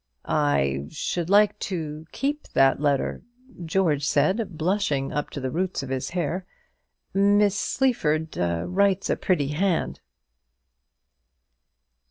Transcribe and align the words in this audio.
"I 0.25 0.87
should 0.89 1.29
like 1.29 1.59
to 1.59 2.07
keep 2.11 2.47
that 2.53 2.79
letter," 2.79 3.21
George 3.63 4.03
said, 4.03 4.57
blushing 4.57 5.13
up 5.13 5.29
to 5.29 5.39
the 5.39 5.51
roots 5.51 5.83
of 5.83 5.89
his 5.89 6.09
hair. 6.09 6.47
"Miss 7.13 7.55
Sleaford 7.55 8.35
writes 8.35 9.11
a 9.11 9.15
pretty 9.15 9.49
hand." 9.49 9.99